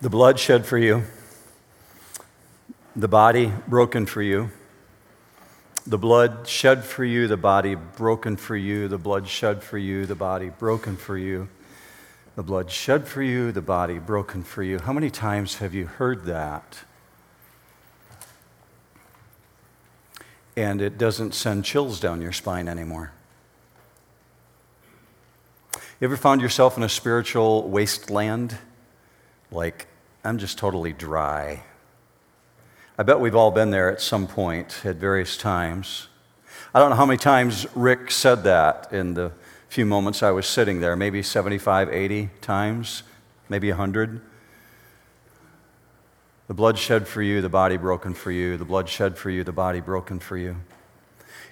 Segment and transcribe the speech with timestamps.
[0.00, 1.02] The blood shed for you,
[2.94, 4.50] the body broken for you.
[5.88, 10.06] The blood shed for you, the body broken for you, the blood shed for you,
[10.06, 11.48] the body broken for you.
[12.36, 14.78] The blood shed for you, the body broken for you.
[14.78, 16.78] How many times have you heard that?
[20.56, 23.10] And it doesn't send chills down your spine anymore.
[25.74, 28.58] You ever found yourself in a spiritual wasteland?
[29.50, 29.86] Like,
[30.24, 31.62] I'm just totally dry.
[32.98, 36.08] I bet we've all been there at some point at various times.
[36.74, 39.32] I don't know how many times Rick said that in the
[39.68, 43.04] few moments I was sitting there, maybe 75, 80 times,
[43.48, 44.20] maybe 100.
[46.48, 49.44] The blood shed for you, the body broken for you, the blood shed for you,
[49.44, 50.56] the body broken for you.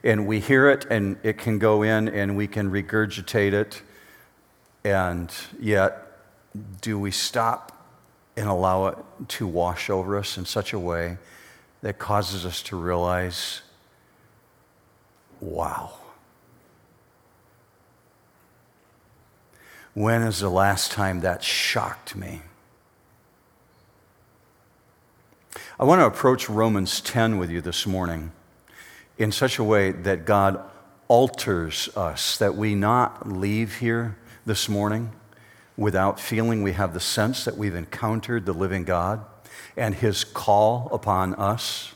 [0.03, 3.83] And we hear it and it can go in and we can regurgitate it.
[4.85, 6.03] And yet,
[6.81, 7.76] do we stop
[8.37, 11.19] and allow it to wash over us in such a way
[11.83, 13.63] that causes us to realize,
[15.41, 15.93] wow.
[19.95, 22.43] When is the last time that shocked me?
[25.79, 28.33] I want to approach Romans 10 with you this morning
[29.19, 30.63] in such a way that God
[31.09, 35.13] alters us, that we not leave here this morning
[35.77, 39.25] without feeling we have the sense that we've encountered the living God
[39.77, 41.93] and his call upon us.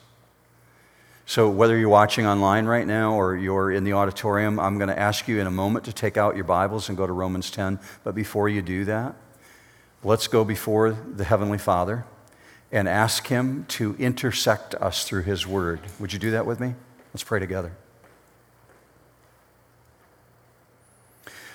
[1.26, 4.98] So, whether you're watching online right now or you're in the auditorium, I'm going to
[4.98, 7.78] ask you in a moment to take out your Bibles and go to Romans 10.
[8.02, 9.14] But before you do that,
[10.02, 12.04] let's go before the Heavenly Father
[12.72, 15.80] and ask Him to intersect us through His Word.
[16.00, 16.74] Would you do that with me?
[17.14, 17.76] Let's pray together.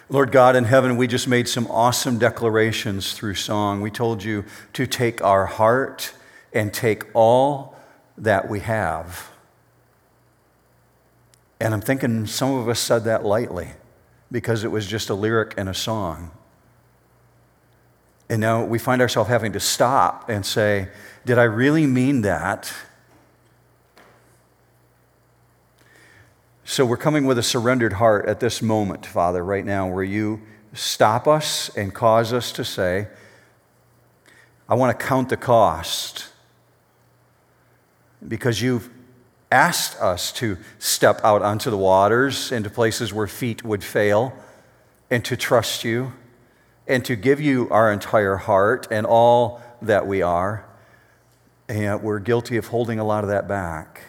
[0.08, 3.82] Lord God in heaven, we just made some awesome declarations through song.
[3.82, 6.14] We told you to take our heart
[6.54, 7.76] and take all
[8.18, 9.32] that we have.
[11.60, 13.70] And I'm thinking some of us said that lightly
[14.32, 16.30] because it was just a lyric and a song.
[18.30, 20.90] And now we find ourselves having to stop and say,
[21.26, 22.72] Did I really mean that?
[26.68, 30.42] So we're coming with a surrendered heart at this moment, Father, right now, where you
[30.74, 33.08] stop us and cause us to say,
[34.68, 36.28] I want to count the cost
[38.28, 38.90] because you've
[39.52, 44.34] asked us to step out onto the waters into places where feet would fail
[45.12, 46.14] and to trust you
[46.88, 50.66] and to give you our entire heart and all that we are.
[51.70, 54.02] And we're guilty of holding a lot of that back.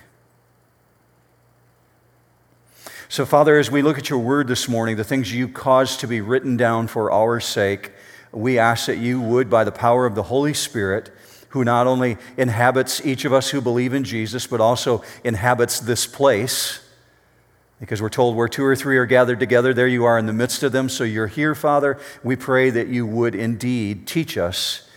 [3.08, 6.08] So, Father, as we look at your word this morning, the things you caused to
[6.08, 7.92] be written down for our sake,
[8.32, 11.12] we ask that you would, by the power of the Holy Spirit,
[11.50, 16.04] who not only inhabits each of us who believe in Jesus, but also inhabits this
[16.04, 16.80] place,
[17.78, 20.32] because we're told where two or three are gathered together, there you are in the
[20.32, 20.88] midst of them.
[20.88, 22.00] So you're here, Father.
[22.24, 24.88] We pray that you would indeed teach us,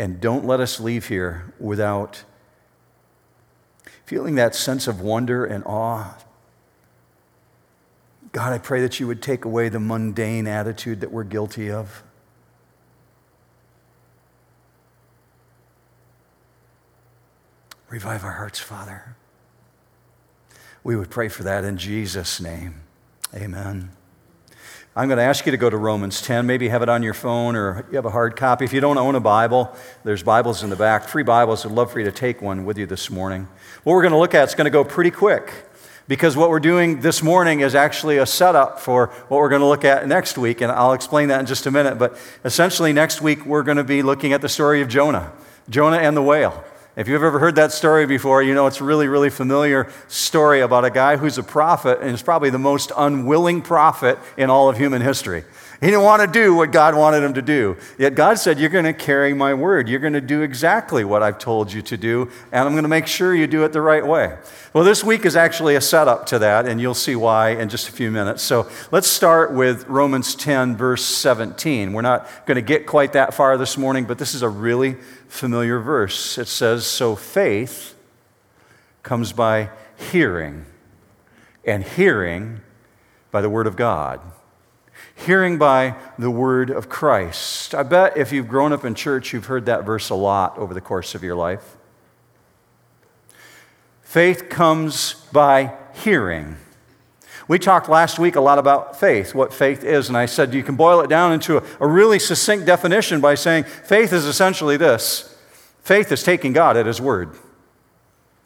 [0.00, 2.24] and don't let us leave here without
[4.04, 6.16] feeling that sense of wonder and awe
[8.32, 12.04] God, I pray that you would take away the mundane attitude that we're guilty of.
[17.88, 19.16] Revive our hearts, Father.
[20.84, 22.82] We would pray for that in Jesus' name.
[23.34, 23.90] Amen.
[24.94, 26.46] I'm going to ask you to go to Romans 10.
[26.46, 28.64] Maybe have it on your phone or you have a hard copy.
[28.64, 29.74] If you don't own a Bible,
[30.04, 31.66] there's Bibles in the back, free Bibles.
[31.66, 33.48] I'd love for you to take one with you this morning.
[33.82, 35.52] What we're going to look at is going to go pretty quick
[36.10, 39.66] because what we're doing this morning is actually a setup for what we're going to
[39.68, 42.00] look at next week, and I'll explain that in just a minute.
[42.00, 45.30] But essentially, next week, we're going to be looking at the story of Jonah
[45.68, 46.64] Jonah and the whale.
[46.96, 50.62] If you've ever heard that story before, you know it's a really, really familiar story
[50.62, 54.68] about a guy who's a prophet and is probably the most unwilling prophet in all
[54.68, 55.44] of human history.
[55.80, 57.78] He didn't want to do what God wanted him to do.
[57.96, 59.88] Yet God said, You're going to carry my word.
[59.88, 62.88] You're going to do exactly what I've told you to do, and I'm going to
[62.88, 64.36] make sure you do it the right way.
[64.74, 67.88] Well, this week is actually a setup to that, and you'll see why in just
[67.88, 68.42] a few minutes.
[68.42, 71.94] So let's start with Romans 10, verse 17.
[71.94, 74.96] We're not going to get quite that far this morning, but this is a really
[75.28, 76.36] familiar verse.
[76.36, 77.94] It says, So faith
[79.02, 80.66] comes by hearing,
[81.64, 82.60] and hearing
[83.30, 84.20] by the word of God
[85.20, 87.74] hearing by the word of Christ.
[87.74, 90.74] I bet if you've grown up in church, you've heard that verse a lot over
[90.74, 91.76] the course of your life.
[94.02, 96.56] Faith comes by hearing.
[97.46, 100.62] We talked last week a lot about faith, what faith is, and I said you
[100.62, 104.76] can boil it down into a, a really succinct definition by saying faith is essentially
[104.76, 105.36] this
[105.82, 107.30] faith is taking God at His word.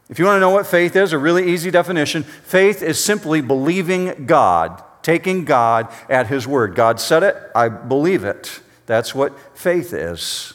[0.08, 3.40] If you want to know what faith is, a really easy definition faith is simply
[3.40, 6.74] believing God, taking God at His word.
[6.74, 8.60] God said it, I believe it.
[8.86, 10.54] That's what faith is.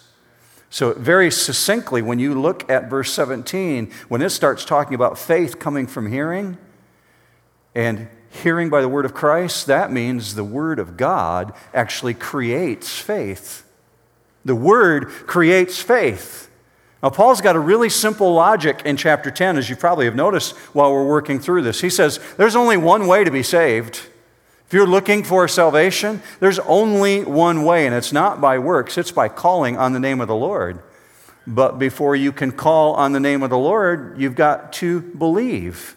[0.70, 5.58] So, very succinctly, when you look at verse 17, when it starts talking about faith
[5.58, 6.58] coming from hearing
[7.74, 13.00] and hearing by the word of Christ, that means the word of God actually creates
[13.00, 13.66] faith.
[14.46, 16.52] The word creates faith.
[17.02, 20.56] Now, Paul's got a really simple logic in chapter 10, as you probably have noticed
[20.74, 21.82] while we're working through this.
[21.82, 24.02] He says, There's only one way to be saved.
[24.70, 29.12] If you're looking for salvation, there's only one way, and it's not by works, it's
[29.12, 30.78] by calling on the name of the Lord.
[31.48, 35.96] But before you can call on the name of the Lord, you've got to believe.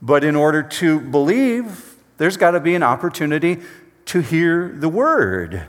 [0.00, 3.62] But in order to believe, there's got to be an opportunity
[4.04, 5.64] to hear the word.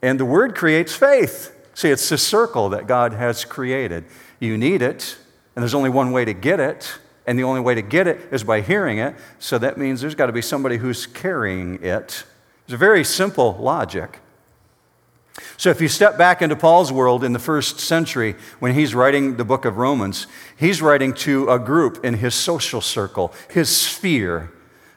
[0.00, 1.54] And the word creates faith.
[1.74, 4.06] See, it's this circle that God has created.
[4.40, 5.18] You need it,
[5.54, 6.98] and there's only one way to get it.
[7.26, 9.14] And the only way to get it is by hearing it.
[9.38, 12.24] So that means there's got to be somebody who's carrying it.
[12.64, 14.20] It's a very simple logic.
[15.56, 19.36] So, if you step back into Paul's world in the first century, when he's writing
[19.36, 24.52] the book of Romans, he's writing to a group in his social circle, his sphere,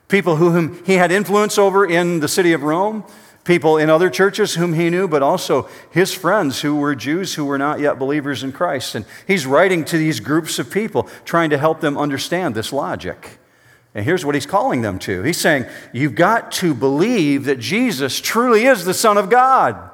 [0.06, 3.04] people whom he had influence over in the city of Rome,
[3.48, 7.46] people in other churches whom he knew, but also his friends who were Jews who
[7.46, 8.94] were not yet believers in Christ.
[8.94, 13.38] And he's writing to these groups of people, trying to help them understand this logic.
[13.94, 18.20] And here's what he's calling them to He's saying, You've got to believe that Jesus
[18.20, 19.90] truly is the Son of God.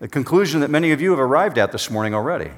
[0.00, 2.50] The conclusion that many of you have arrived at this morning already.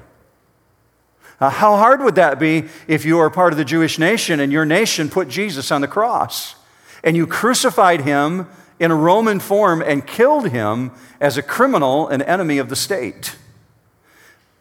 [1.39, 4.53] Uh, how hard would that be if you are part of the Jewish nation and
[4.53, 6.55] your nation put Jesus on the cross
[7.03, 8.47] and you crucified him
[8.83, 10.91] in a Roman form and killed him
[11.21, 13.37] as a criminal, an enemy of the state.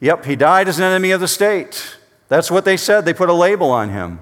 [0.00, 1.96] Yep, he died as an enemy of the state.
[2.28, 3.04] That's what they said.
[3.04, 4.20] They put a label on him.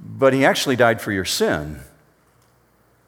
[0.00, 1.80] But he actually died for your sin.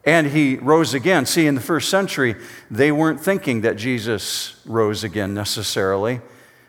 [0.05, 1.27] And he rose again.
[1.27, 2.37] See, in the first century,
[2.71, 6.21] they weren't thinking that Jesus rose again necessarily.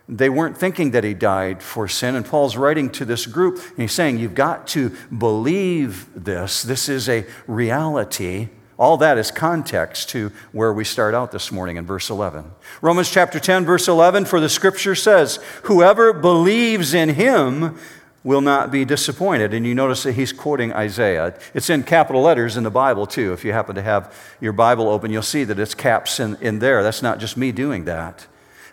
[0.10, 2.16] They weren't thinking that he died for sin.
[2.16, 6.64] And Paul's writing to this group, and he's saying, You've got to believe this.
[6.64, 8.50] This is a reality.
[8.78, 12.52] All that is context to where we start out this morning in verse 11.
[12.82, 17.78] Romans chapter 10, verse 11 For the scripture says, Whoever believes in him
[18.24, 19.54] will not be disappointed.
[19.54, 21.38] And you notice that he's quoting Isaiah.
[21.54, 23.34] It's in capital letters in the Bible, too.
[23.34, 26.60] If you happen to have your Bible open, you'll see that it's caps in, in
[26.60, 26.84] there.
[26.84, 28.28] That's not just me doing that.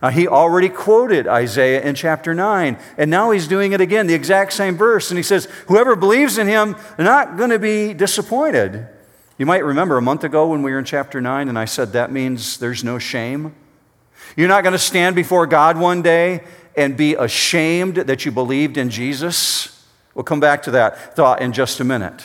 [0.04, 4.12] Now, he already quoted Isaiah in chapter 9, and now he's doing it again, the
[4.12, 5.10] exact same verse.
[5.10, 8.86] And he says, Whoever believes in him, not going to be disappointed.
[9.38, 11.94] You might remember a month ago when we were in chapter 9, and I said
[11.94, 13.54] that means there's no shame.
[14.36, 16.44] You're not going to stand before God one day
[16.76, 19.86] and be ashamed that you believed in Jesus.
[20.14, 22.22] We'll come back to that thought in just a minute.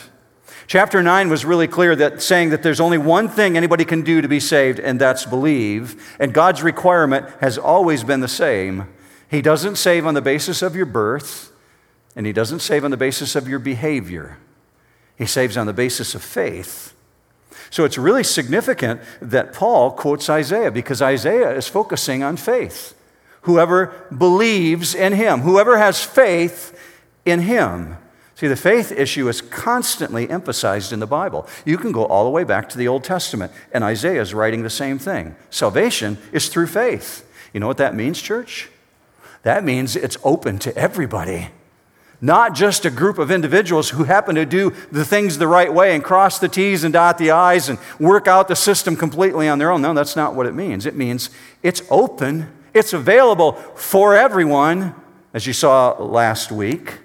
[0.69, 4.21] Chapter 9 was really clear that saying that there's only one thing anybody can do
[4.21, 6.15] to be saved, and that's believe.
[6.19, 8.87] And God's requirement has always been the same.
[9.31, 11.51] He doesn't save on the basis of your birth,
[12.15, 14.37] and He doesn't save on the basis of your behavior.
[15.17, 16.93] He saves on the basis of faith.
[17.71, 22.93] So it's really significant that Paul quotes Isaiah because Isaiah is focusing on faith.
[23.41, 26.79] Whoever believes in him, whoever has faith
[27.25, 27.97] in him.
[28.39, 31.45] See, the faith issue is constantly emphasized in the Bible.
[31.65, 34.63] You can go all the way back to the Old Testament, and Isaiah is writing
[34.63, 35.35] the same thing.
[35.49, 37.29] Salvation is through faith.
[37.51, 38.69] You know what that means, church?
[39.43, 41.49] That means it's open to everybody.
[42.21, 45.93] Not just a group of individuals who happen to do the things the right way
[45.93, 49.59] and cross the T's and dot the I's and work out the system completely on
[49.59, 49.81] their own.
[49.81, 50.85] No, that's not what it means.
[50.85, 51.29] It means
[51.61, 54.95] it's open, it's available for everyone,
[55.33, 56.99] as you saw last week.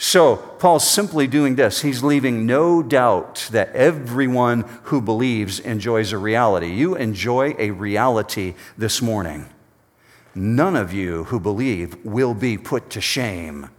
[0.00, 1.82] So, Paul's simply doing this.
[1.82, 6.68] He's leaving no doubt that everyone who believes enjoys a reality.
[6.68, 9.46] You enjoy a reality this morning.
[10.36, 13.70] None of you who believe will be put to shame.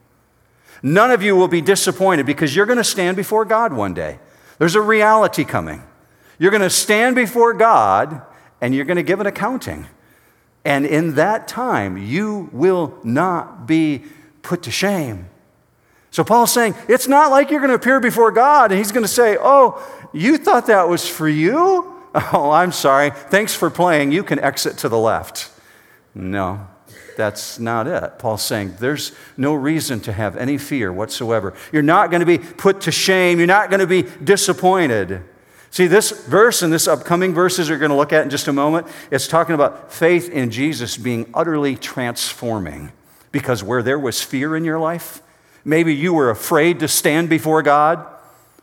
[0.84, 4.20] None of you will be disappointed because you're going to stand before God one day.
[4.58, 5.82] There's a reality coming.
[6.38, 8.22] You're going to stand before God
[8.60, 9.88] and you're going to give an accounting.
[10.66, 14.04] And in that time, you will not be
[14.42, 15.30] put to shame.
[16.12, 19.04] So Paul's saying, it's not like you're going to appear before God and he's going
[19.04, 19.82] to say, oh,
[20.14, 21.96] you thought that was for you?
[22.34, 23.12] Oh, I'm sorry.
[23.12, 24.12] Thanks for playing.
[24.12, 25.52] You can exit to the left.
[26.16, 26.68] No,
[27.18, 28.18] That's not it.
[28.18, 31.54] Paul's saying there's no reason to have any fear whatsoever.
[31.72, 33.38] You're not going to be put to shame.
[33.38, 35.24] You're not going to be disappointed.
[35.72, 38.54] See, this verse and this upcoming verses we're going to look at in just a
[38.54, 42.92] moment, it's talking about faith in Jesus being utterly transforming.
[43.32, 45.22] Because where there was fear in your life,
[45.64, 48.06] maybe you were afraid to stand before God.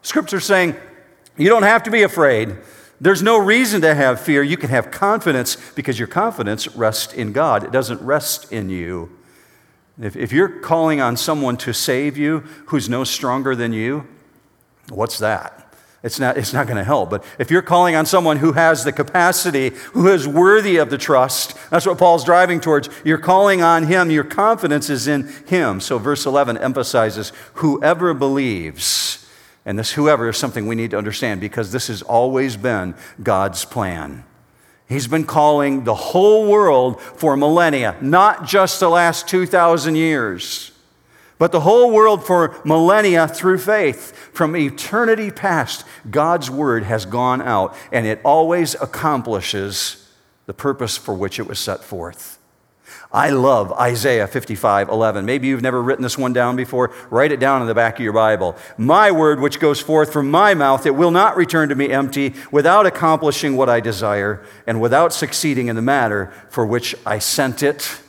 [0.02, 0.76] Scripture's saying
[1.36, 2.56] you don't have to be afraid.
[3.00, 4.42] There's no reason to have fear.
[4.42, 7.62] You can have confidence because your confidence rests in God.
[7.62, 9.10] It doesn't rest in you.
[10.00, 14.06] If, if you're calling on someone to save you who's no stronger than you,
[14.88, 15.65] what's that?
[16.02, 17.10] It's not, it's not going to help.
[17.10, 20.98] But if you're calling on someone who has the capacity, who is worthy of the
[20.98, 22.88] trust, that's what Paul's driving towards.
[23.04, 25.80] You're calling on him, your confidence is in him.
[25.80, 29.26] So verse 11 emphasizes whoever believes.
[29.64, 33.64] And this whoever is something we need to understand because this has always been God's
[33.64, 34.24] plan.
[34.88, 40.70] He's been calling the whole world for millennia, not just the last 2,000 years
[41.38, 44.12] but the whole world for millennia through faith.
[44.32, 50.10] From eternity past, God's word has gone out, and it always accomplishes
[50.46, 52.38] the purpose for which it was set forth.
[53.12, 55.24] I love Isaiah 55 11.
[55.24, 56.92] Maybe you've never written this one down before.
[57.10, 58.56] Write it down in the back of your Bible.
[58.76, 62.34] My word, which goes forth from my mouth, it will not return to me empty
[62.50, 67.62] without accomplishing what I desire and without succeeding in the matter for which I sent
[67.62, 68.00] it.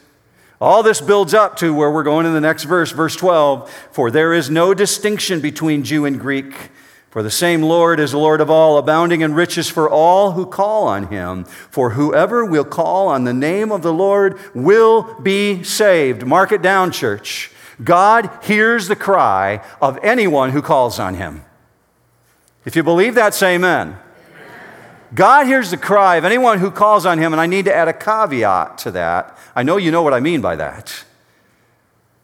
[0.60, 3.70] All this builds up to where we're going in the next verse, verse 12.
[3.92, 6.72] For there is no distinction between Jew and Greek,
[7.12, 10.88] for the same Lord is Lord of all, abounding in riches for all who call
[10.88, 11.46] on him.
[11.46, 16.26] For whoever will call on the name of the Lord will be saved.
[16.26, 17.52] Mark it down, church.
[17.84, 21.44] God hears the cry of anyone who calls on him.
[22.66, 23.98] If you believe that, say amen.
[25.14, 27.88] God hears the cry of anyone who calls on him, and I need to add
[27.88, 29.38] a caveat to that.
[29.56, 31.06] I know you know what I mean by that.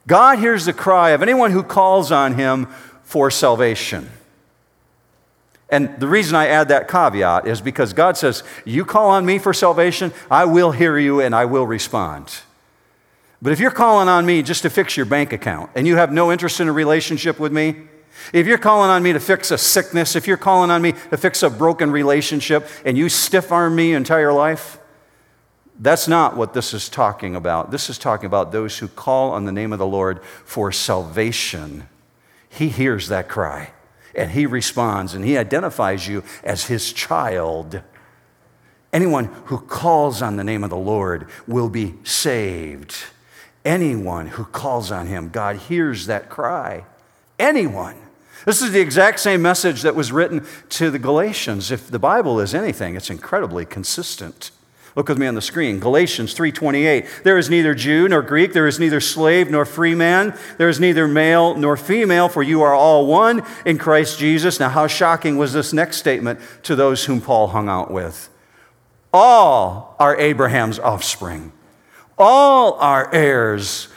[0.06, 2.66] God hears the cry of anyone who calls on him
[3.02, 4.10] for salvation.
[5.70, 9.38] And the reason I add that caveat is because God says, You call on me
[9.38, 12.42] for salvation, I will hear you and I will respond.
[13.40, 16.12] But if you're calling on me just to fix your bank account and you have
[16.12, 17.76] no interest in a relationship with me,
[18.32, 21.16] if you're calling on me to fix a sickness, if you're calling on me to
[21.16, 24.78] fix a broken relationship, and you stiff arm me entire life,
[25.78, 27.70] that's not what this is talking about.
[27.70, 31.88] This is talking about those who call on the name of the Lord for salvation.
[32.48, 33.72] He hears that cry
[34.14, 37.82] and he responds and he identifies you as his child.
[38.92, 42.94] Anyone who calls on the name of the Lord will be saved.
[43.64, 46.84] Anyone who calls on him, God hears that cry.
[47.38, 47.96] Anyone.
[48.44, 51.70] This is the exact same message that was written to the Galatians.
[51.70, 54.50] If the Bible is anything, it's incredibly consistent.
[54.96, 55.80] Look with me on the screen.
[55.80, 57.24] Galatians 3:28.
[57.24, 60.78] There is neither Jew nor Greek, there is neither slave nor free man, there is
[60.78, 64.60] neither male nor female, for you are all one in Christ Jesus.
[64.60, 68.28] Now how shocking was this next statement to those whom Paul hung out with?
[69.12, 71.52] All are Abraham's offspring.
[72.16, 73.88] All are heirs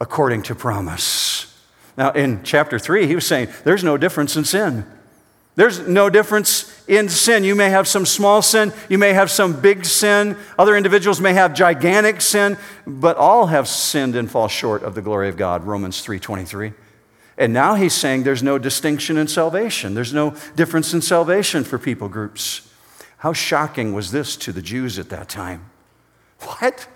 [0.00, 1.51] according to promise.
[1.96, 4.86] Now, in chapter 3, he was saying there's no difference in sin.
[5.54, 7.44] There's no difference in sin.
[7.44, 10.36] You may have some small sin, you may have some big sin.
[10.58, 12.56] Other individuals may have gigantic sin,
[12.86, 15.64] but all have sinned and fall short of the glory of God.
[15.66, 16.72] Romans 3:23.
[17.36, 19.94] And now he's saying there's no distinction in salvation.
[19.94, 22.68] There's no difference in salvation for people groups.
[23.18, 25.70] How shocking was this to the Jews at that time?
[26.40, 26.88] What?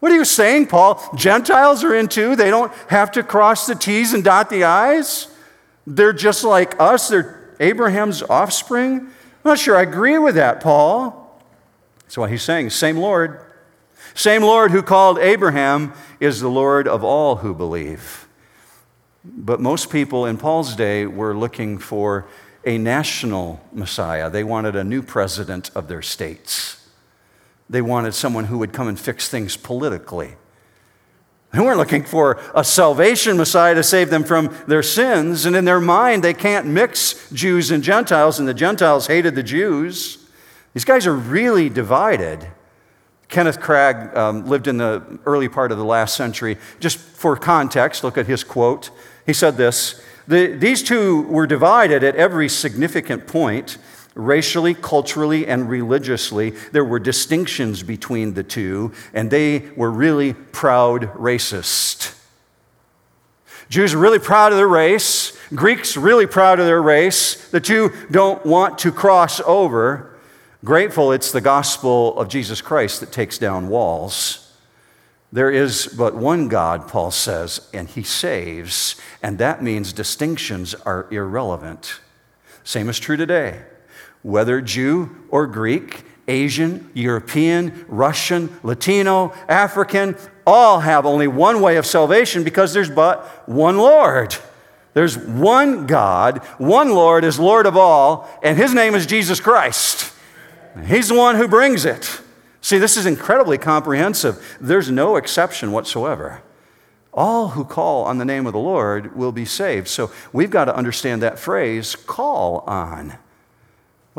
[0.00, 1.02] What are you saying, Paul?
[1.14, 2.34] Gentiles are in too.
[2.34, 5.28] They don't have to cross the T's and dot the I's.
[5.86, 7.08] They're just like us.
[7.08, 9.00] They're Abraham's offspring.
[9.00, 9.10] I'm
[9.44, 11.42] not sure I agree with that, Paul.
[12.04, 12.70] That's why he's saying.
[12.70, 13.40] Same Lord.
[14.14, 18.26] Same Lord who called Abraham is the Lord of all who believe.
[19.22, 22.26] But most people in Paul's day were looking for
[22.64, 24.30] a national Messiah.
[24.30, 26.79] They wanted a new president of their states.
[27.70, 30.34] They wanted someone who would come and fix things politically.
[31.52, 35.46] They weren't looking for a salvation Messiah to save them from their sins.
[35.46, 39.42] And in their mind, they can't mix Jews and Gentiles, and the Gentiles hated the
[39.44, 40.18] Jews.
[40.74, 42.48] These guys are really divided.
[43.28, 46.58] Kenneth Cragg um, lived in the early part of the last century.
[46.80, 48.90] Just for context, look at his quote.
[49.26, 53.78] He said this the, These two were divided at every significant point
[54.20, 61.12] Racially, culturally, and religiously, there were distinctions between the two, and they were really proud
[61.14, 62.16] racist.
[63.70, 65.38] Jews are really proud of their race.
[65.54, 67.48] Greeks really proud of their race.
[67.50, 70.18] The two don't want to cross over.
[70.64, 74.52] Grateful it's the gospel of Jesus Christ that takes down walls.
[75.32, 81.06] There is but one God, Paul says, and he saves, and that means distinctions are
[81.10, 82.00] irrelevant.
[82.64, 83.62] Same is true today.
[84.22, 91.86] Whether Jew or Greek, Asian, European, Russian, Latino, African, all have only one way of
[91.86, 94.36] salvation because there's but one Lord.
[94.92, 100.12] There's one God, one Lord is Lord of all, and his name is Jesus Christ.
[100.86, 102.20] He's the one who brings it.
[102.60, 104.58] See, this is incredibly comprehensive.
[104.60, 106.42] There's no exception whatsoever.
[107.12, 109.88] All who call on the name of the Lord will be saved.
[109.88, 113.14] So we've got to understand that phrase, call on.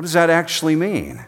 [0.01, 1.23] What does that actually mean?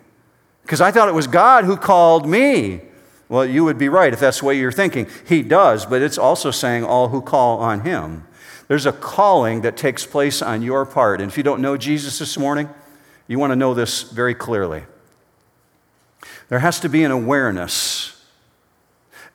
[0.63, 2.81] Because I thought it was God who called me.
[3.29, 5.05] Well, you would be right if that's the way you're thinking.
[5.27, 8.25] He does, but it's also saying all who call on him.
[8.67, 11.21] There's a calling that takes place on your part.
[11.21, 12.67] And if you don't know Jesus this morning,
[13.27, 14.81] you want to know this very clearly.
[16.49, 18.25] There has to be an awareness,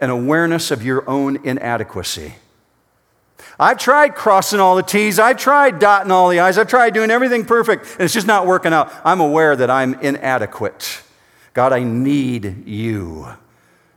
[0.00, 2.34] an awareness of your own inadequacy.
[3.58, 7.10] I've tried crossing all the T's, I've tried dotting all the I's, I've tried doing
[7.10, 8.92] everything perfect, and it's just not working out.
[9.04, 11.02] I'm aware that I'm inadequate.
[11.54, 13.26] God, I need you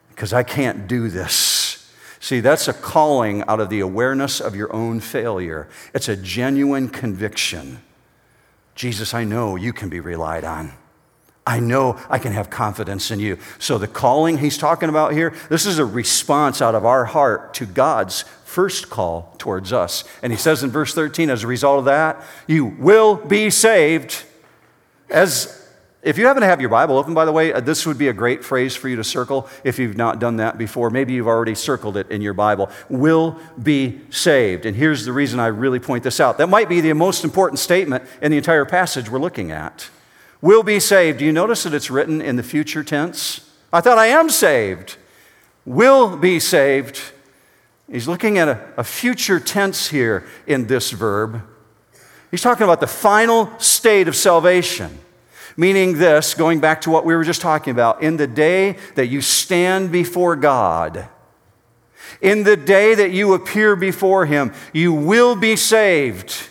[0.09, 1.93] because I can't do this.
[2.19, 5.67] See, that's a calling out of the awareness of your own failure.
[5.93, 7.81] It's a genuine conviction.
[8.73, 10.73] Jesus, I know you can be relied on.
[11.45, 13.37] I know I can have confidence in you.
[13.57, 17.55] So, the calling he's talking about here, this is a response out of our heart
[17.55, 20.03] to God's first call towards us.
[20.21, 24.23] And he says in verse 13, as a result of that, you will be saved.
[25.09, 25.67] As
[26.03, 28.07] if you happen to have your Bible open, by the way, uh, this would be
[28.07, 30.89] a great phrase for you to circle if you've not done that before.
[30.89, 32.69] Maybe you've already circled it in your Bible.
[32.89, 34.65] Will be saved.
[34.65, 36.37] And here's the reason I really point this out.
[36.37, 39.89] That might be the most important statement in the entire passage we're looking at
[40.41, 41.19] will be saved.
[41.19, 43.49] Do you notice that it's written in the future tense?
[43.71, 44.97] I thought I am saved.
[45.65, 46.99] Will be saved.
[47.89, 51.41] He's looking at a, a, future tense here in this verb.
[52.31, 54.97] He's talking about the final state of salvation,
[55.57, 59.07] meaning this, going back to what we were just talking about, in the day that
[59.07, 61.09] you stand before God,
[62.21, 66.47] in the day that you appear before Him, you will be saved.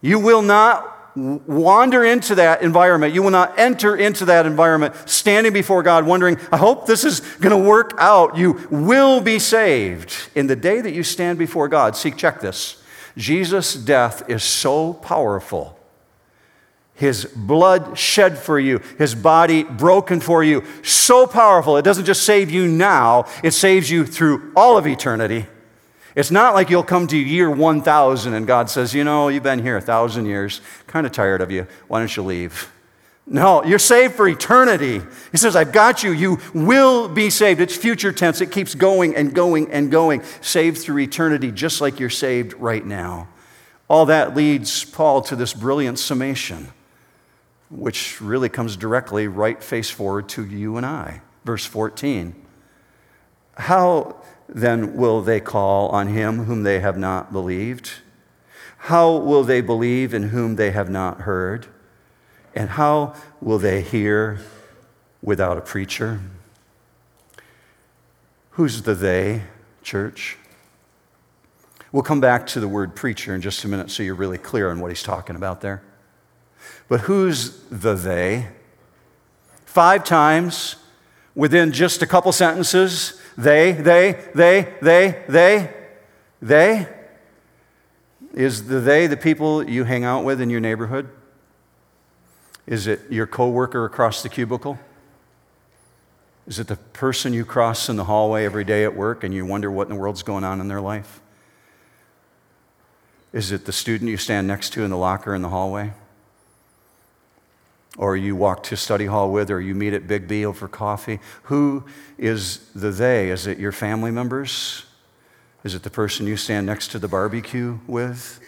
[0.00, 3.14] You will not wander into that environment.
[3.14, 7.20] You will not enter into that environment standing before God wondering, I hope this is
[7.20, 8.36] going to work out.
[8.36, 11.96] You will be saved in the day that you stand before God.
[11.96, 12.82] See, check this.
[13.16, 15.76] Jesus' death is so powerful.
[16.94, 21.78] His blood shed for you, his body broken for you, so powerful.
[21.78, 25.46] It doesn't just save you now, it saves you through all of eternity.
[26.20, 29.62] It's not like you'll come to year 1000 and God says, You know, you've been
[29.62, 31.66] here a thousand years, kind of tired of you.
[31.88, 32.70] Why don't you leave?
[33.26, 35.00] No, you're saved for eternity.
[35.32, 36.10] He says, I've got you.
[36.10, 37.62] You will be saved.
[37.62, 38.42] It's future tense.
[38.42, 40.22] It keeps going and going and going.
[40.42, 43.28] Saved through eternity, just like you're saved right now.
[43.88, 46.68] All that leads Paul to this brilliant summation,
[47.70, 51.22] which really comes directly right face forward to you and I.
[51.46, 52.34] Verse 14.
[53.56, 54.19] How
[54.54, 57.92] then will they call on him whom they have not believed?
[58.78, 61.66] How will they believe in whom they have not heard?
[62.54, 64.40] And how will they hear
[65.22, 66.20] without a preacher?
[68.52, 69.42] Who's the they,
[69.82, 70.36] church?
[71.92, 74.70] We'll come back to the word preacher in just a minute so you're really clear
[74.70, 75.82] on what he's talking about there.
[76.88, 78.48] But who's the they?
[79.64, 80.76] Five times
[81.34, 85.74] within just a couple sentences, they, they, they, they, they,
[86.42, 86.88] they.
[88.34, 91.08] Is the they the people you hang out with in your neighborhood?
[92.66, 94.78] Is it your coworker across the cubicle?
[96.46, 99.44] Is it the person you cross in the hallway every day at work and you
[99.44, 101.20] wonder what in the world's going on in their life?
[103.32, 105.92] Is it the student you stand next to in the locker in the hallway?
[107.98, 111.20] Or you walk to study hall with, or you meet at Big B over coffee.
[111.44, 111.84] Who
[112.18, 113.30] is the they?
[113.30, 114.84] Is it your family members?
[115.64, 118.40] Is it the person you stand next to the barbecue with?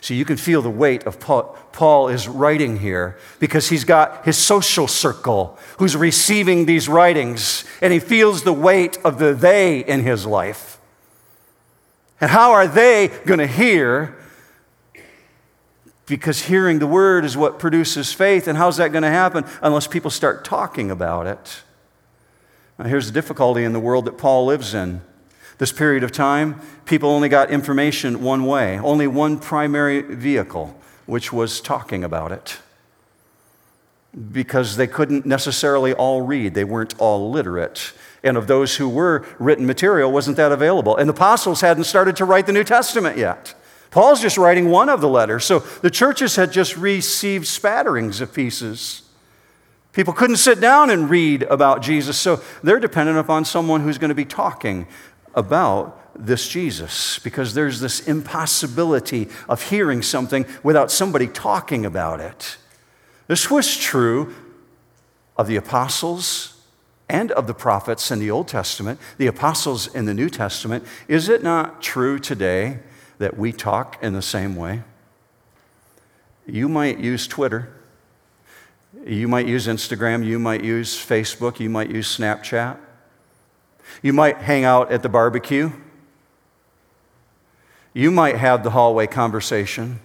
[0.00, 1.56] See, you can feel the weight of Paul.
[1.72, 7.92] Paul is writing here because he's got his social circle who's receiving these writings, and
[7.92, 10.78] he feels the weight of the they in his life.
[12.20, 14.17] And how are they going to hear
[16.08, 18.48] because hearing the word is what produces faith.
[18.48, 21.62] And how's that going to happen unless people start talking about it?
[22.78, 25.02] Now, here's the difficulty in the world that Paul lives in.
[25.58, 31.32] This period of time, people only got information one way, only one primary vehicle, which
[31.32, 32.58] was talking about it.
[34.32, 37.92] Because they couldn't necessarily all read, they weren't all literate.
[38.22, 40.96] And of those who were written material, wasn't that available?
[40.96, 43.54] And the apostles hadn't started to write the New Testament yet.
[43.90, 45.44] Paul's just writing one of the letters.
[45.44, 49.02] So the churches had just received spatterings of pieces.
[49.92, 54.10] People couldn't sit down and read about Jesus, so they're dependent upon someone who's going
[54.10, 54.86] to be talking
[55.34, 62.58] about this Jesus because there's this impossibility of hearing something without somebody talking about it.
[63.28, 64.34] This was true
[65.36, 66.60] of the apostles
[67.08, 70.84] and of the prophets in the Old Testament, the apostles in the New Testament.
[71.06, 72.80] Is it not true today
[73.18, 74.82] that we talk in the same way?
[76.46, 77.74] You might use Twitter.
[79.04, 80.24] You might use Instagram.
[80.24, 81.60] You might use Facebook.
[81.60, 82.78] You might use Snapchat.
[84.02, 85.72] You might hang out at the barbecue.
[87.92, 90.00] You might have the hallway conversation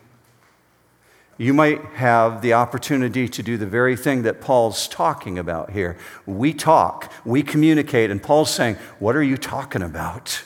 [1.37, 5.97] you might have the opportunity to do the very thing that Paul's talking about here.
[6.25, 10.43] We talk, we communicate, and Paul's saying, What are you talking about?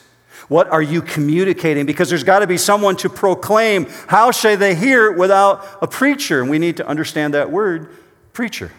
[0.47, 1.86] What are you communicating?
[1.86, 3.88] Because there's got to be someone to proclaim.
[4.07, 6.41] How shall they hear without a preacher?
[6.41, 7.89] And we need to understand that word,
[8.31, 8.71] preacher.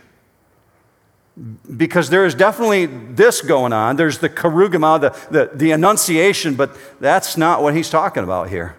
[1.76, 3.96] Because there is definitely this going on.
[3.96, 8.74] There's the kerugma, the, the, the enunciation, but that's not what he's talking about here.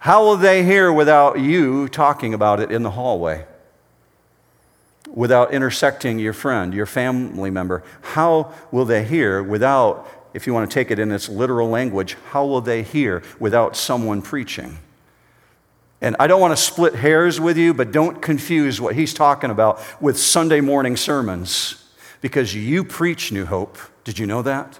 [0.00, 3.44] How will they hear without you talking about it in the hallway?
[5.08, 7.82] Without intersecting your friend, your family member?
[8.00, 12.16] How will they hear without, if you want to take it in its literal language,
[12.30, 14.78] how will they hear without someone preaching?
[16.00, 19.50] And I don't want to split hairs with you, but don't confuse what he's talking
[19.50, 21.84] about with Sunday morning sermons
[22.20, 23.78] because you preach New Hope.
[24.04, 24.78] Did you know that?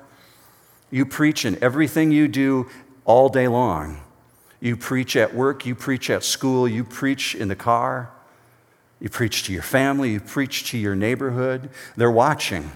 [0.92, 2.68] You preach in everything you do
[3.04, 4.00] all day long.
[4.60, 8.12] You preach at work, you preach at school, you preach in the car,
[9.00, 11.68] you preach to your family, you preach to your neighborhood.
[11.96, 12.70] They're watching.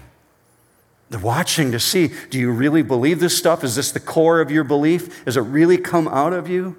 [1.21, 3.63] Watching to see do you really believe this stuff?
[3.63, 5.25] Is this the core of your belief?
[5.25, 6.77] Does it really come out of you?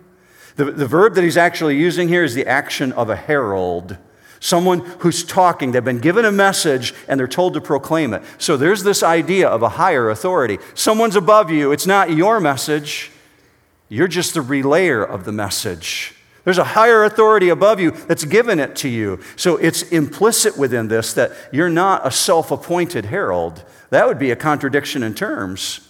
[0.56, 3.98] The, the verb that he's actually using here is the action of a herald.
[4.40, 8.22] Someone who's talking, they've been given a message and they're told to proclaim it.
[8.38, 10.58] So there's this idea of a higher authority.
[10.74, 13.10] Someone's above you, it's not your message,
[13.88, 16.14] you're just the relayer of the message.
[16.44, 19.20] There's a higher authority above you that's given it to you.
[19.36, 23.64] So it's implicit within this that you're not a self appointed herald.
[23.94, 25.88] That would be a contradiction in terms.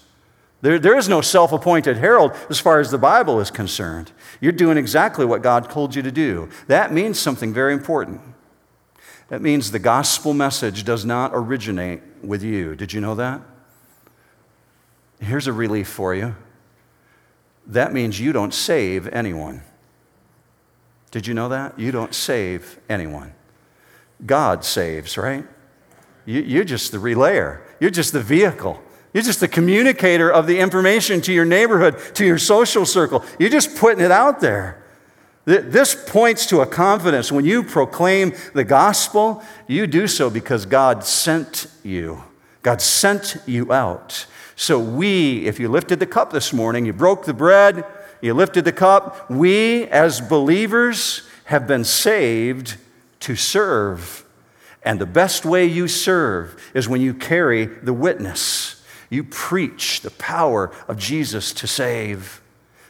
[0.61, 4.13] There, there is no self appointed herald as far as the Bible is concerned.
[4.43, 6.51] You're doing exactly what God told you to do.
[6.67, 8.21] That means something very important.
[9.31, 12.75] That means the gospel message does not originate with you.
[12.75, 13.41] Did you know that?
[15.19, 16.37] Here's a relief for you
[17.67, 19.63] that means you don't save anyone.
[21.11, 21.79] Did you know that?
[21.79, 23.33] You don't save anyone.
[24.27, 25.47] God saves, right?
[26.27, 28.81] You, are just the relayer, you're just the vehicle.
[29.13, 33.25] You're just the communicator of the information to your neighborhood, to your social circle.
[33.39, 34.85] You're just putting it out there.
[35.45, 37.31] This points to a confidence.
[37.31, 42.25] When you proclaim the gospel, you do so because God sent you.
[42.63, 44.27] God sent you out.
[44.57, 47.85] So, we, if you lifted the cup this morning, you broke the bread,
[48.23, 52.77] you lifted the cup, we as believers have been saved
[53.21, 54.24] to serve.
[54.85, 58.83] And the best way you serve is when you carry the witness.
[59.11, 62.43] You preach the power of Jesus to save.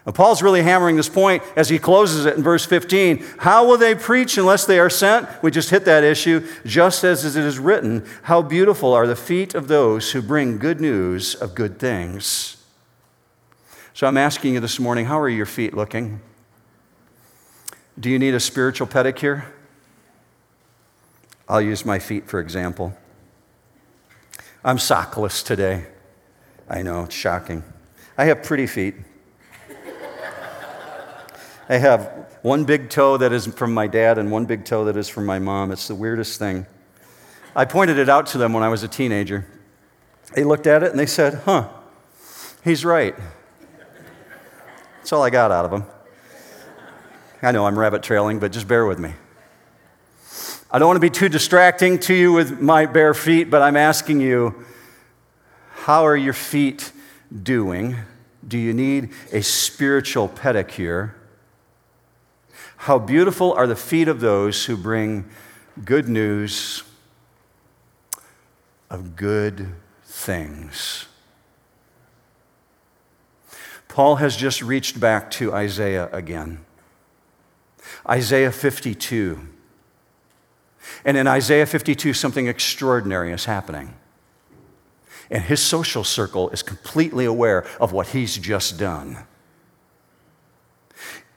[0.04, 3.24] And Paul's really hammering this point as he closes it in verse 15.
[3.38, 5.28] How will they preach unless they are sent?
[5.42, 6.46] We just hit that issue.
[6.66, 10.80] Just as it is written, How beautiful are the feet of those who bring good
[10.80, 12.54] news of good things.
[13.94, 16.20] So I'm asking you this morning, how are your feet looking?
[17.98, 19.44] Do you need a spiritual pedicure?
[21.48, 22.96] I'll use my feet for example.
[24.64, 25.87] I'm sockless today.
[26.68, 27.62] I know, it's shocking.
[28.16, 28.94] I have pretty feet.
[31.68, 34.96] I have one big toe that is from my dad and one big toe that
[34.96, 35.72] is from my mom.
[35.72, 36.66] It's the weirdest thing.
[37.57, 39.46] I pointed it out to them when I was a teenager.
[40.35, 41.68] They looked at it and they said, huh,
[42.62, 43.14] he's right.
[44.98, 45.85] That's all I got out of them.
[47.42, 49.12] I know I'm rabbit trailing, but just bear with me.
[50.74, 53.76] I don't want to be too distracting to you with my bare feet, but I'm
[53.76, 54.64] asking you,
[55.70, 56.90] how are your feet
[57.44, 57.94] doing?
[58.48, 61.12] Do you need a spiritual pedicure?
[62.76, 65.26] How beautiful are the feet of those who bring
[65.84, 66.82] good news
[68.90, 71.06] of good things.
[73.87, 76.64] Paul has just reached back to Isaiah again.
[78.08, 79.50] Isaiah 52.
[81.05, 83.95] And in Isaiah 52, something extraordinary is happening.
[85.31, 89.25] and his social circle is completely aware of what he's just done.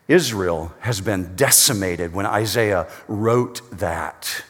[0.08, 4.44] Israel has been decimated when Isaiah wrote that.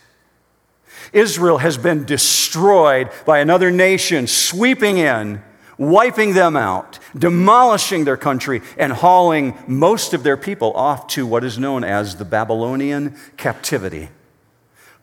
[1.13, 5.41] Israel has been destroyed by another nation sweeping in,
[5.77, 11.43] wiping them out, demolishing their country, and hauling most of their people off to what
[11.43, 14.09] is known as the Babylonian captivity.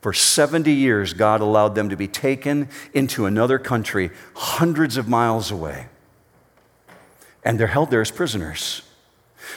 [0.01, 5.51] For 70 years, God allowed them to be taken into another country hundreds of miles
[5.51, 5.87] away.
[7.43, 8.83] And they're held there as prisoners.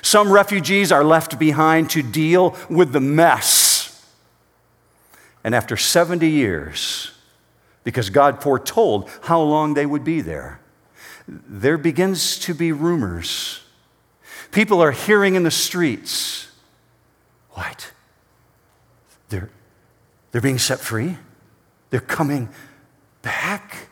[0.03, 4.07] Some refugees are left behind to deal with the mess.
[5.44, 7.12] And after 70 years,
[7.85, 10.61] because God foretold how long they would be there,
[11.27, 13.61] there begins to be rumors.
[14.51, 16.48] People are hearing in the streets
[17.59, 17.90] what?
[19.31, 19.51] They're,
[20.30, 21.16] they're being set free.
[21.90, 22.48] They're coming
[23.22, 23.88] back.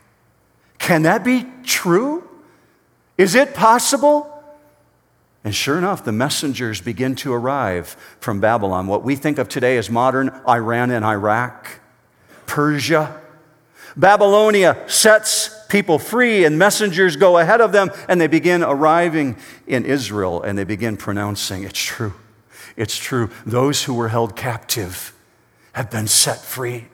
[0.77, 2.27] Can that be true?
[3.17, 4.33] Is it possible?
[5.43, 9.77] And sure enough, the messengers begin to arrive from Babylon, what we think of today
[9.77, 11.79] as modern Iran and Iraq,
[12.45, 13.21] Persia.
[13.95, 19.85] Babylonia sets people free, and messengers go ahead of them, and they begin arriving in
[19.85, 22.13] Israel, and they begin pronouncing, It's true.
[22.75, 23.31] It's true.
[23.45, 25.13] Those who were held captive
[25.77, 26.85] have been set free.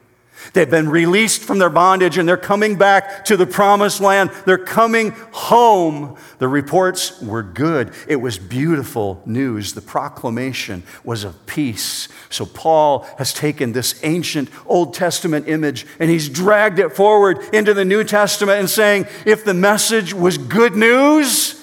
[0.52, 4.30] They've been released from their bondage and they're coming back to the promised land.
[4.44, 6.18] They're coming home.
[6.36, 7.94] The reports were good.
[8.06, 9.72] It was beautiful news.
[9.72, 12.08] The proclamation was of peace.
[12.28, 17.72] So Paul has taken this ancient Old Testament image and he's dragged it forward into
[17.72, 21.58] the New Testament and saying, if the message was good news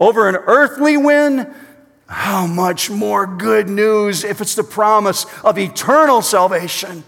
[0.00, 1.54] over an earthly win,
[2.14, 7.02] how much more good news if it's the promise of eternal salvation?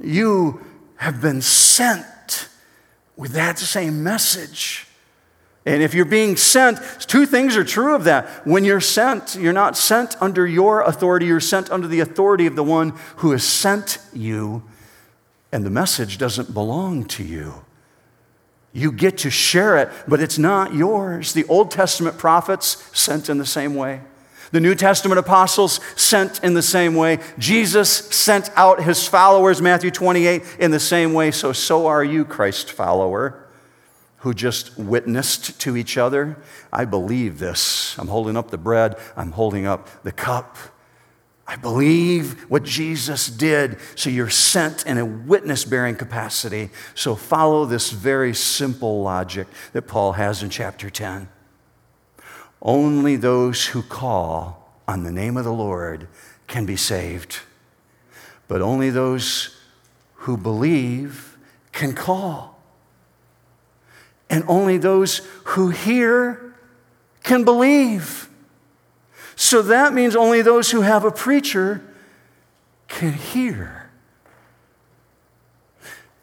[0.00, 0.64] You
[0.96, 2.48] have been sent
[3.16, 4.86] with that same message.
[5.66, 8.46] And if you're being sent, two things are true of that.
[8.46, 12.54] When you're sent, you're not sent under your authority, you're sent under the authority of
[12.54, 14.62] the one who has sent you,
[15.50, 17.64] and the message doesn't belong to you.
[18.78, 21.32] You get to share it, but it's not yours.
[21.32, 24.00] The Old Testament prophets sent in the same way.
[24.52, 27.18] The New Testament apostles sent in the same way.
[27.38, 31.32] Jesus sent out his followers, Matthew 28, in the same way.
[31.32, 33.44] So, so are you, Christ follower,
[34.18, 36.36] who just witnessed to each other.
[36.72, 37.98] I believe this.
[37.98, 40.56] I'm holding up the bread, I'm holding up the cup.
[41.48, 43.78] I believe what Jesus did.
[43.94, 46.68] So you're sent in a witness bearing capacity.
[46.94, 51.26] So follow this very simple logic that Paul has in chapter 10.
[52.60, 56.06] Only those who call on the name of the Lord
[56.48, 57.38] can be saved.
[58.46, 59.56] But only those
[60.14, 61.38] who believe
[61.72, 62.60] can call.
[64.28, 66.54] And only those who hear
[67.22, 68.27] can believe.
[69.40, 71.80] So that means only those who have a preacher
[72.88, 73.88] can hear.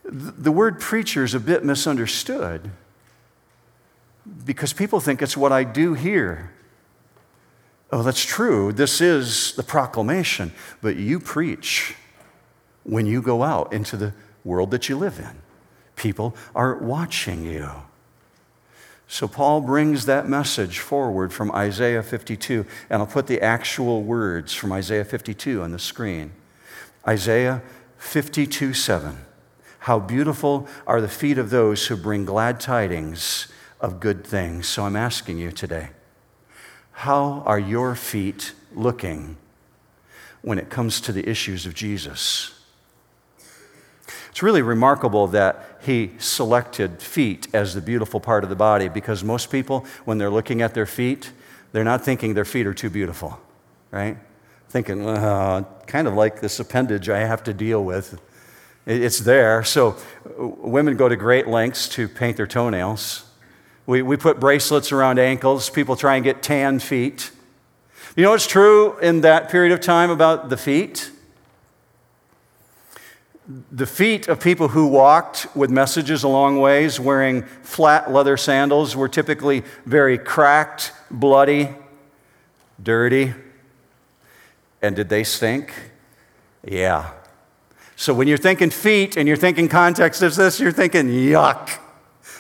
[0.04, 2.72] The word preacher is a bit misunderstood
[4.44, 6.52] because people think it's what I do here.
[7.90, 8.74] Oh, that's true.
[8.74, 10.52] This is the proclamation.
[10.82, 11.96] But you preach
[12.84, 15.42] when you go out into the world that you live in.
[15.96, 17.70] People are watching you.
[19.08, 24.54] So Paul brings that message forward from Isaiah 52, and I'll put the actual words
[24.54, 26.32] from Isaiah 52 on the screen.
[27.08, 27.62] Isaiah
[27.98, 29.18] 52 7.
[29.80, 33.48] How beautiful are the feet of those who bring glad tidings
[33.80, 34.68] of good things.
[34.68, 35.90] So I'm asking you today
[36.92, 39.38] how are your feet looking
[40.42, 42.58] when it comes to the issues of Jesus?
[44.30, 49.24] It's really remarkable that he selected feet as the beautiful part of the body because
[49.24, 51.32] most people, when they're looking at their feet,
[51.72, 53.40] they're not thinking their feet are too beautiful,
[53.92, 54.18] right?
[54.70, 58.20] Thinking, uh, kind of like this appendage I have to deal with.
[58.86, 59.64] It's there.
[59.64, 59.96] So
[60.38, 63.26] women go to great lengths to paint their toenails.
[63.86, 65.70] We, we put bracelets around ankles.
[65.70, 67.32] People try and get tan feet.
[68.16, 71.12] You know what's true in that period of time about the feet?
[73.48, 78.96] The feet of people who walked with messages a long ways wearing flat leather sandals
[78.96, 81.70] were typically very cracked, bloody,
[82.82, 83.36] dirty.
[84.82, 85.74] And did they stink?
[86.64, 87.12] Yeah.
[87.96, 91.78] So when you're thinking feet and you're thinking context of this, you're thinking yuck.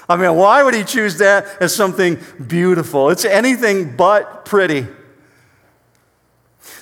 [0.09, 3.09] I mean, why would he choose that as something beautiful?
[3.09, 4.87] It's anything but pretty.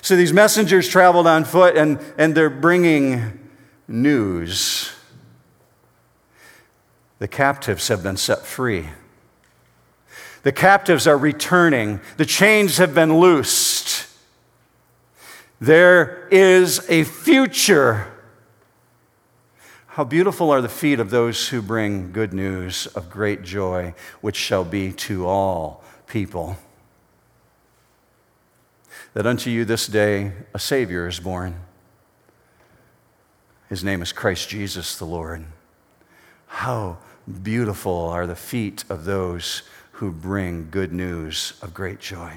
[0.00, 3.43] So these messengers traveled on foot and, and they're bringing
[3.88, 4.92] news.
[7.18, 8.88] The captives have been set free.
[10.42, 12.00] The captives are returning.
[12.16, 14.06] The chains have been loosed.
[15.60, 18.12] There is a future.
[19.86, 24.36] How beautiful are the feet of those who bring good news of great joy, which
[24.36, 26.58] shall be to all people.
[29.14, 31.60] That unto you this day a Savior is born.
[33.74, 35.44] His name is Christ Jesus the Lord.
[36.46, 36.98] How
[37.42, 39.62] beautiful are the feet of those
[39.94, 42.34] who bring good news of great joy.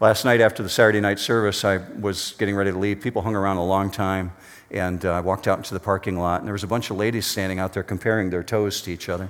[0.00, 3.02] Last night, after the Saturday night service, I was getting ready to leave.
[3.02, 4.32] People hung around a long time,
[4.70, 6.96] and uh, I walked out into the parking lot, and there was a bunch of
[6.96, 9.28] ladies standing out there comparing their toes to each other,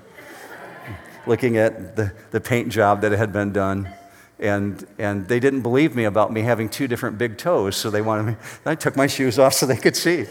[1.26, 3.88] looking at the, the paint job that had been done.
[4.40, 8.00] And, and they didn't believe me about me having two different big toes, so they
[8.00, 8.36] wanted me.
[8.66, 10.26] I took my shoes off so they could see.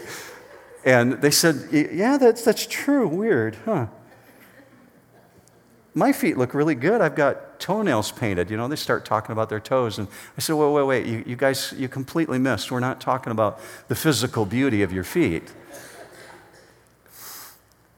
[0.84, 3.06] And they said, Yeah, that's, that's true.
[3.06, 3.86] Weird, huh?
[5.94, 7.00] my feet look really good.
[7.00, 8.50] I've got toenails painted.
[8.50, 9.98] You know, they start talking about their toes.
[9.98, 11.06] And I said, wait, wait, wait.
[11.06, 12.70] You, you guys, you completely missed.
[12.70, 15.52] We're not talking about the physical beauty of your feet.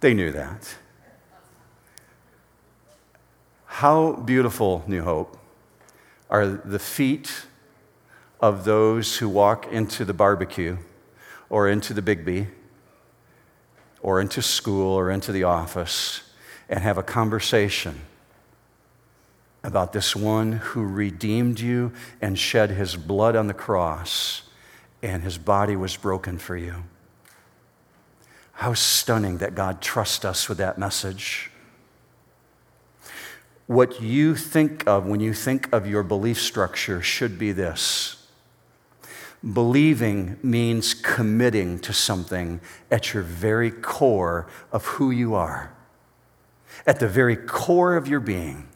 [0.01, 0.77] They knew that.
[3.67, 5.39] How beautiful, New Hope,
[6.33, 7.45] are the feet
[8.41, 10.79] of those who walk into the barbecue
[11.51, 12.47] or into the Big B
[14.01, 16.23] or into school or into the office
[16.71, 18.01] and have a conversation
[19.63, 21.93] about this one who redeemed you
[22.23, 24.43] and shed his blood on the cross,
[25.03, 26.83] and his body was broken for you.
[28.55, 31.52] How stunning that God trusts us with that message.
[33.73, 38.27] What you think of when you think of your belief structure should be this.
[39.43, 45.73] Believing means committing to something at your very core of who you are
[46.87, 48.67] at the very core of your being.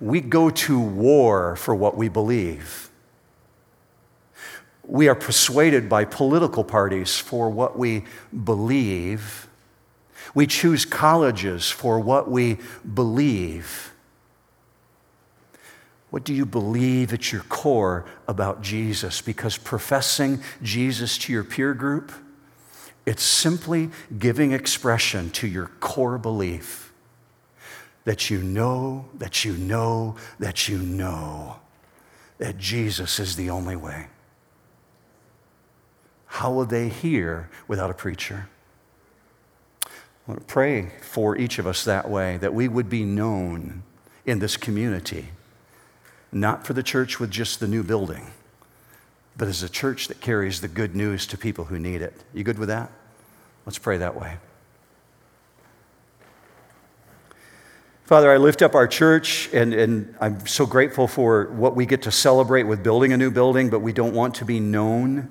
[0.00, 2.90] We go to war for what we believe.
[4.86, 8.04] We are persuaded by political parties for what we
[8.44, 9.48] believe.
[10.34, 12.58] We choose colleges for what we
[12.94, 13.93] believe.
[16.14, 19.20] What do you believe at your core about Jesus?
[19.20, 22.12] Because professing Jesus to your peer group,
[23.04, 26.92] it's simply giving expression to your core belief
[28.04, 31.56] that you know, that you know, that you know
[32.38, 34.06] that Jesus is the only way.
[36.26, 38.48] How will they hear without a preacher?
[39.84, 39.90] I
[40.28, 43.82] want to pray for each of us that way, that we would be known
[44.24, 45.30] in this community,
[46.34, 48.30] not for the church with just the new building,
[49.36, 52.14] but as a church that carries the good news to people who need it.
[52.32, 52.90] You good with that?
[53.66, 54.36] Let's pray that way.
[58.04, 62.02] Father, I lift up our church, and, and I'm so grateful for what we get
[62.02, 65.30] to celebrate with building a new building, but we don't want to be known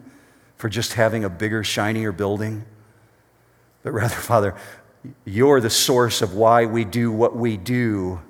[0.58, 2.66] for just having a bigger, shinier building.
[3.84, 4.56] But rather, Father,
[5.24, 8.22] you're the source of why we do what we do.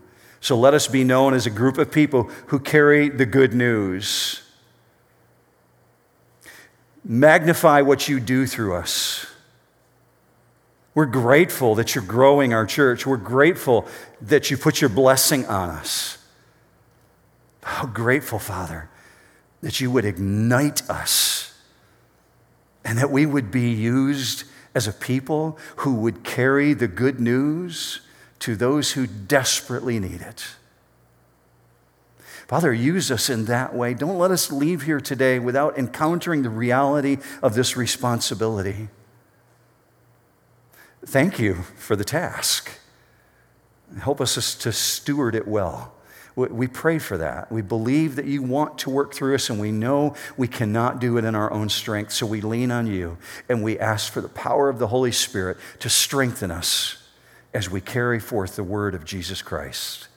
[0.43, 4.41] So let us be known as a group of people who carry the good news.
[7.05, 9.25] Magnify what you do through us.
[10.93, 13.07] We're grateful that you're growing our church.
[13.07, 13.87] We're grateful
[14.21, 16.17] that you put your blessing on us.
[17.63, 18.89] How grateful, Father,
[19.61, 21.57] that you would ignite us
[22.83, 24.43] and that we would be used
[24.75, 28.01] as a people who would carry the good news
[28.43, 30.47] to those who desperately need it.
[32.45, 33.93] Father, use us in that way.
[33.93, 38.89] Don't let us leave here today without encountering the reality of this responsibility.
[41.05, 42.69] Thank you for the task.
[44.01, 45.93] Help us to steward it well.
[46.35, 47.49] We pray for that.
[47.49, 51.17] We believe that you want to work through us, and we know we cannot do
[51.17, 52.11] it in our own strength.
[52.11, 55.55] So we lean on you, and we ask for the power of the Holy Spirit
[55.79, 56.97] to strengthen us
[57.53, 60.07] as we carry forth the word of Jesus Christ.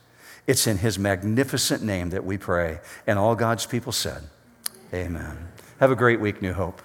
[0.46, 2.81] It's in his magnificent name that we pray.
[3.07, 4.22] And all God's people said,
[4.94, 5.49] Amen.
[5.81, 6.81] Have a great week, New Hope.